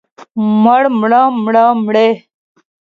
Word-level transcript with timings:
مړ، 0.63 0.81
مړه، 0.99 1.21
مړه، 1.43 1.63
مړې. 1.83 2.09